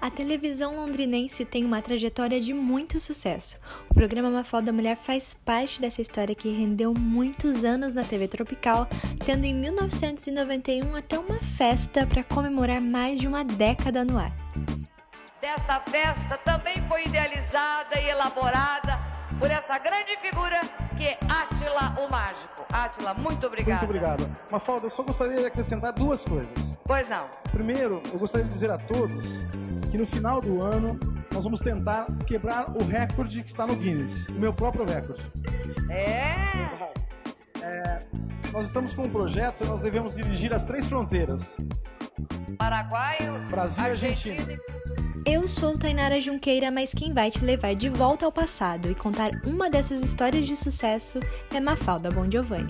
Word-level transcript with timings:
A 0.00 0.10
televisão 0.10 0.76
londrinense 0.76 1.44
tem 1.44 1.64
uma 1.64 1.82
trajetória 1.82 2.40
de 2.40 2.54
muito 2.54 3.00
sucesso. 3.00 3.58
O 3.90 3.94
programa 3.94 4.30
Mafalda 4.30 4.72
Mulher 4.72 4.96
faz 4.96 5.34
parte 5.34 5.80
dessa 5.80 6.00
história 6.00 6.36
que 6.36 6.48
rendeu 6.48 6.94
muitos 6.94 7.64
anos 7.64 7.94
na 7.94 8.04
TV 8.04 8.28
Tropical, 8.28 8.86
tendo 9.26 9.44
em 9.44 9.52
1991 9.54 10.94
até 10.94 11.18
uma 11.18 11.40
festa 11.40 12.06
para 12.06 12.22
comemorar 12.22 12.80
mais 12.80 13.18
de 13.20 13.26
uma 13.26 13.42
década 13.42 14.04
no 14.04 14.16
ar. 14.18 14.32
Desta 15.40 15.80
festa 15.80 16.38
também 16.38 16.80
foi 16.88 17.04
idealizada 17.04 18.00
e 18.00 18.08
elaborada 18.08 18.98
por 19.40 19.50
essa 19.50 19.78
grande 19.78 20.16
figura 20.18 20.60
Átila, 22.70 23.14
muito 23.14 23.46
obrigada. 23.46 23.86
Muito 23.86 23.90
obrigado. 23.90 24.30
Mafalda, 24.50 24.86
eu 24.86 24.90
só 24.90 25.02
gostaria 25.02 25.38
de 25.38 25.46
acrescentar 25.46 25.92
duas 25.92 26.24
coisas. 26.24 26.78
Pois 26.84 27.08
não. 27.08 27.26
Primeiro, 27.50 28.02
eu 28.12 28.18
gostaria 28.18 28.46
de 28.46 28.52
dizer 28.52 28.70
a 28.70 28.78
todos 28.78 29.38
que 29.90 29.96
no 29.96 30.06
final 30.06 30.40
do 30.40 30.62
ano 30.62 30.98
nós 31.32 31.44
vamos 31.44 31.60
tentar 31.60 32.06
quebrar 32.26 32.70
o 32.76 32.84
recorde 32.84 33.42
que 33.42 33.48
está 33.48 33.66
no 33.66 33.74
Guinness, 33.74 34.26
o 34.28 34.32
meu 34.32 34.52
próprio 34.52 34.84
recorde. 34.84 35.24
É. 35.90 36.92
é 37.62 38.00
nós 38.52 38.66
estamos 38.66 38.94
com 38.94 39.02
um 39.02 39.10
projeto 39.10 39.62
e 39.62 39.66
nós 39.66 39.80
devemos 39.80 40.14
dirigir 40.14 40.52
as 40.52 40.64
três 40.64 40.86
fronteiras: 40.86 41.56
Paraguai, 42.58 43.18
Brasil 43.50 43.84
e 43.84 43.86
Argentina. 43.88 44.58
Eu 45.24 45.48
sou 45.48 45.78
Tainara 45.78 46.20
Junqueira, 46.20 46.70
mas 46.70 46.92
quem 46.92 47.12
vai 47.12 47.30
te 47.30 47.44
levar 47.44 47.74
de 47.74 47.88
volta 47.88 48.24
ao 48.26 48.32
passado 48.32 48.90
e 48.90 48.94
contar 48.94 49.30
uma 49.44 49.70
dessas 49.70 50.02
histórias 50.02 50.46
de 50.46 50.56
sucesso 50.56 51.20
é 51.54 51.60
Mafalda 51.60 52.10
Bon 52.10 52.30
Giovanni. 52.30 52.68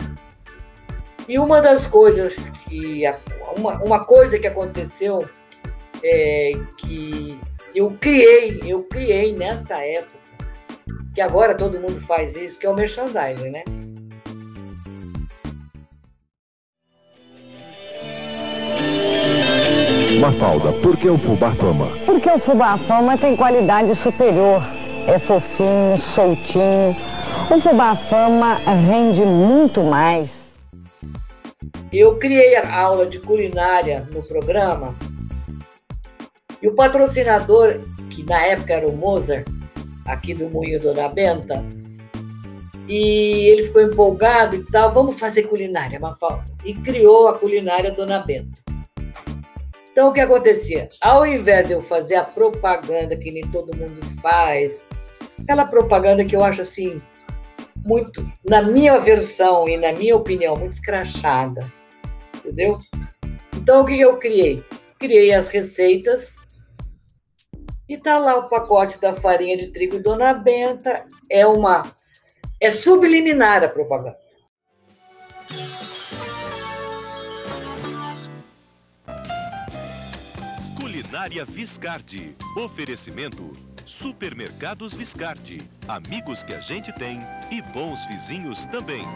E 1.29 1.39
uma 1.39 1.61
das 1.61 1.87
coisas 1.87 2.34
que 2.69 3.03
uma, 3.56 3.83
uma 3.83 4.05
coisa 4.05 4.39
que 4.39 4.47
aconteceu 4.47 5.29
é, 6.03 6.53
que 6.79 7.39
eu 7.75 7.91
criei, 8.01 8.61
eu 8.67 8.83
criei 8.84 9.34
nessa 9.34 9.77
época, 9.84 10.19
que 11.14 11.20
agora 11.20 11.55
todo 11.55 11.80
mundo 11.80 12.01
faz 12.01 12.34
isso, 12.36 12.58
que 12.58 12.67
é 12.67 12.70
o 12.70 12.75
merchandising, 12.75 13.51
né? 13.51 13.64
Mafalda, 20.19 20.72
por 20.72 20.97
que 20.97 21.08
o 21.08 21.16
fubá 21.16 21.52
fama? 21.52 21.86
Porque 22.05 22.28
o 22.28 22.41
fubá 22.41 22.77
fama 22.77 23.16
tem 23.16 23.36
qualidade 23.36 23.94
superior. 23.94 24.61
É 25.06 25.16
fofinho, 25.16 25.97
soltinho. 25.97 26.97
O 27.48 27.61
fubá 27.61 27.94
fama 27.94 28.55
rende 28.55 29.22
muito 29.22 29.80
mais. 29.80 30.52
Eu 31.92 32.16
criei 32.16 32.56
a 32.56 32.80
aula 32.80 33.06
de 33.06 33.20
culinária 33.20 34.08
no 34.11 34.20
programa 34.24 34.96
e 36.61 36.66
o 36.66 36.74
patrocinador, 36.74 37.78
que 38.11 38.24
na 38.24 38.44
época 38.44 38.74
era 38.74 38.89
o 38.89 38.96
Mozart, 38.96 39.46
aqui 40.05 40.34
do 40.34 40.50
Moinho 40.50 40.80
Dona 40.80 41.08
Benta, 41.08 41.64
e 42.89 43.48
ele 43.50 43.69
ficou 43.69 43.83
empolgado 43.83 44.56
e 44.56 44.64
tal, 44.64 44.92
vamos 44.92 45.16
fazer 45.16 45.44
culinária, 45.44 46.00
Mafalda. 46.00 46.44
E 46.64 46.74
criou 46.74 47.28
a 47.28 47.39
culinária 47.39 47.92
Dona 47.92 48.19
Benta. 48.19 48.78
Então, 49.92 50.11
o 50.11 50.12
que 50.12 50.20
acontecia? 50.20 50.89
Ao 51.00 51.27
invés 51.27 51.67
de 51.67 51.72
eu 51.72 51.83
fazer 51.83 52.14
a 52.14 52.25
propaganda 52.25 53.17
que 53.17 53.31
nem 53.31 53.42
todo 53.50 53.77
mundo 53.77 54.00
faz, 54.20 54.86
aquela 55.41 55.67
propaganda 55.67 56.25
que 56.25 56.36
eu 56.36 56.45
acho 56.45 56.62
assim, 56.62 56.98
muito, 57.84 58.25
na 58.45 58.62
minha 58.62 58.98
versão 58.98 59.69
e 59.69 59.77
na 59.77 59.92
minha 59.92 60.17
opinião, 60.17 60.55
muito 60.56 60.75
escrachada, 60.75 61.61
entendeu? 62.36 62.78
Então, 63.56 63.83
o 63.83 63.86
que 63.86 64.00
eu 64.00 64.17
criei? 64.19 64.64
Criei 64.98 65.33
as 65.33 65.48
receitas 65.48 66.39
e 67.89 67.97
tá 67.97 68.19
lá 68.19 68.36
o 68.36 68.48
pacote 68.48 69.00
da 69.00 69.14
farinha 69.14 69.56
de 69.56 69.69
trigo 69.69 69.98
Dona 69.98 70.34
Benta. 70.34 71.06
É 71.30 71.47
uma. 71.47 71.91
É 72.61 72.70
subliminar 72.70 73.64
a 73.64 73.69
propaganda. 73.69 74.19
Culinária 81.08 81.42
Viscardi. 81.46 82.36
Oferecimento. 82.55 83.57
Supermercados 83.86 84.92
Viscardi. 84.92 85.58
Amigos 85.89 86.45
que 86.45 86.52
a 86.52 86.61
gente 86.61 86.92
tem 86.92 87.23
e 87.51 87.63
bons 87.63 88.05
vizinhos 88.08 88.67
também. 88.67 89.07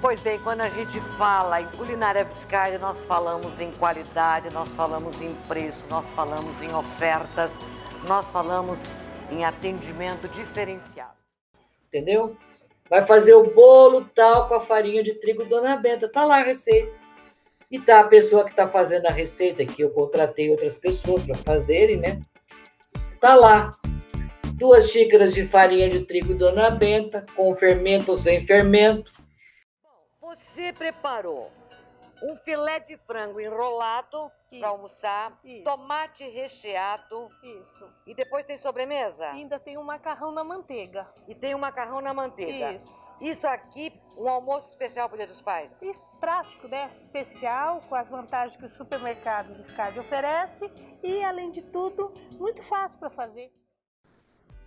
Pois 0.00 0.20
bem, 0.20 0.38
quando 0.44 0.60
a 0.60 0.68
gente 0.68 1.00
fala 1.18 1.60
em 1.60 1.66
culinária 1.70 2.22
Viscardi, 2.22 2.78
nós 2.78 3.04
falamos 3.04 3.58
em 3.58 3.72
qualidade, 3.72 4.48
nós 4.52 4.68
falamos 4.68 5.20
em 5.20 5.34
preço, 5.48 5.84
nós 5.90 6.08
falamos 6.10 6.62
em 6.62 6.72
ofertas, 6.72 7.50
nós 8.06 8.30
falamos 8.30 8.80
em 9.28 9.44
atendimento 9.44 10.28
diferenciado. 10.28 11.16
Entendeu? 11.88 12.36
Vai 12.92 13.02
fazer 13.02 13.32
o 13.32 13.54
bolo 13.54 14.04
tal 14.14 14.48
com 14.48 14.54
a 14.54 14.60
farinha 14.60 15.02
de 15.02 15.14
trigo 15.14 15.46
Dona 15.46 15.76
Benta. 15.76 16.12
Tá 16.12 16.26
lá 16.26 16.40
a 16.40 16.42
receita. 16.42 16.92
E 17.70 17.80
tá 17.80 18.00
a 18.00 18.04
pessoa 18.04 18.44
que 18.44 18.50
está 18.50 18.68
fazendo 18.68 19.06
a 19.06 19.10
receita, 19.10 19.64
que 19.64 19.80
eu 19.80 19.88
contratei 19.88 20.50
outras 20.50 20.76
pessoas 20.76 21.24
para 21.24 21.34
fazerem, 21.36 21.96
né? 21.96 22.20
Tá 23.18 23.34
lá. 23.34 23.70
Duas 24.58 24.90
xícaras 24.90 25.32
de 25.32 25.46
farinha 25.46 25.88
de 25.88 26.00
trigo 26.04 26.34
Dona 26.34 26.68
Benta, 26.68 27.24
com 27.34 27.56
fermento 27.56 28.10
ou 28.10 28.18
sem 28.18 28.44
fermento 28.44 29.10
você 30.52 30.72
preparou 30.72 31.50
um 32.22 32.36
filé 32.36 32.78
de 32.80 32.96
frango 32.96 33.40
enrolado 33.40 34.30
para 34.48 34.68
almoçar, 34.68 35.38
Isso. 35.44 35.64
tomate 35.64 36.28
recheado. 36.28 37.28
Isso. 37.42 37.88
E 38.06 38.14
depois 38.14 38.44
tem 38.44 38.56
sobremesa? 38.56 39.26
ainda 39.26 39.58
tem 39.58 39.76
um 39.76 39.82
macarrão 39.82 40.30
na 40.30 40.44
manteiga. 40.44 41.08
E 41.26 41.34
tem 41.34 41.54
um 41.54 41.58
macarrão 41.58 42.00
na 42.00 42.14
manteiga. 42.14 42.72
Isso. 42.72 43.02
Isso 43.20 43.46
aqui, 43.46 43.92
um 44.16 44.28
almoço 44.28 44.68
especial 44.68 45.08
para 45.08 45.14
o 45.14 45.18
Dia 45.18 45.26
dos 45.26 45.40
Pais? 45.40 45.80
E 45.80 45.94
prático, 46.20 46.68
né? 46.68 46.90
Especial, 47.00 47.80
com 47.88 47.94
as 47.94 48.08
vantagens 48.08 48.56
que 48.56 48.66
o 48.66 48.68
supermercado 48.68 49.54
Viscardi 49.54 49.98
oferece. 49.98 50.70
E, 51.02 51.22
além 51.22 51.50
de 51.50 51.62
tudo, 51.62 52.12
muito 52.38 52.62
fácil 52.64 52.98
para 52.98 53.10
fazer. 53.10 53.50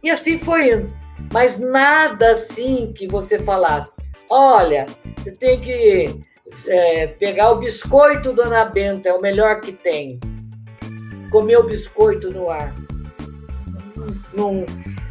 E 0.01 0.09
assim 0.09 0.37
foi 0.37 0.71
indo. 0.71 0.87
Mas 1.33 1.57
nada 1.57 2.31
assim 2.31 2.93
que 2.93 3.07
você 3.07 3.39
falasse. 3.39 3.91
Olha, 4.29 4.85
você 5.17 5.31
tem 5.31 5.59
que 5.61 6.34
é, 6.67 7.07
pegar 7.07 7.51
o 7.51 7.59
biscoito 7.59 8.33
Dona 8.33 8.65
Benta, 8.65 9.09
é 9.09 9.13
o 9.13 9.21
melhor 9.21 9.59
que 9.61 9.71
tem. 9.71 10.19
Comer 11.31 11.57
o 11.57 11.63
biscoito 11.63 12.31
no 12.31 12.49
ar. 12.49 12.73
Não, 14.33 14.65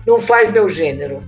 não 0.06 0.21
faz 0.21 0.53
meu 0.53 0.69
gênero. 0.69 1.23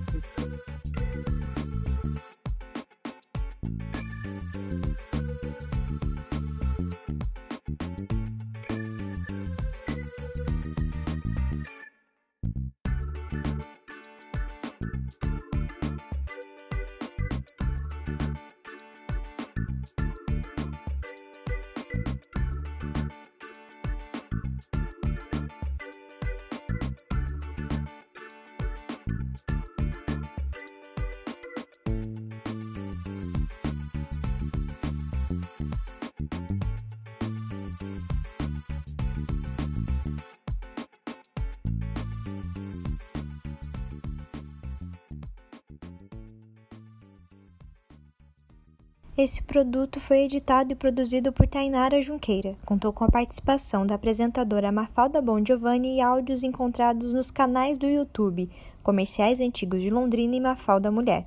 Esse 49.17 49.41
produto 49.41 49.99
foi 49.99 50.19
editado 50.19 50.71
e 50.71 50.75
produzido 50.75 51.33
por 51.33 51.47
Tainara 51.47 51.99
Junqueira. 52.03 52.55
Contou 52.63 52.93
com 52.93 53.03
a 53.03 53.09
participação 53.09 53.83
da 53.83 53.95
apresentadora 53.95 54.71
Mafalda 54.71 55.19
Bon 55.23 55.43
Giovanni 55.43 55.95
e 55.95 56.01
áudios 56.01 56.43
encontrados 56.43 57.15
nos 57.15 57.31
canais 57.31 57.79
do 57.79 57.87
YouTube 57.87 58.47
Comerciais 58.83 59.41
Antigos 59.41 59.81
de 59.81 59.89
Londrina 59.89 60.35
e 60.35 60.39
Mafalda 60.39 60.91
Mulher. 60.91 61.25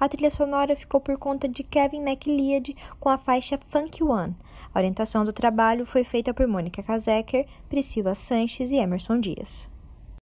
A 0.00 0.08
trilha 0.08 0.30
sonora 0.30 0.74
ficou 0.74 0.98
por 0.98 1.18
conta 1.18 1.46
de 1.46 1.62
Kevin 1.62 2.04
MacLeod 2.04 2.74
com 2.98 3.10
a 3.10 3.18
faixa 3.18 3.60
Funk 3.66 4.02
One. 4.02 4.34
A 4.74 4.78
orientação 4.78 5.22
do 5.22 5.32
trabalho 5.32 5.84
foi 5.84 6.04
feita 6.04 6.32
por 6.32 6.46
Mônica 6.46 6.82
Kazeker, 6.82 7.46
Priscila 7.68 8.14
Sanches 8.14 8.70
e 8.70 8.76
Emerson 8.76 9.20
Dias. 9.20 9.68